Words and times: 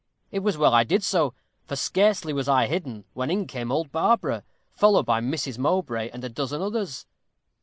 It 0.31 0.39
was 0.39 0.57
well 0.57 0.73
I 0.73 0.83
did 0.83 1.03
so, 1.03 1.35
for 1.67 1.75
scarcely 1.75 2.33
was 2.33 2.47
I 2.49 2.65
hidden, 2.65 3.05
when 3.13 3.29
in 3.29 3.45
came 3.45 3.71
old 3.71 3.91
Barbara, 3.91 4.43
followed 4.71 5.05
by 5.05 5.21
Mrs. 5.21 5.59
Mowbray, 5.59 6.09
and 6.11 6.23
a 6.23 6.29
dozen 6.29 6.59
others." 6.59 7.05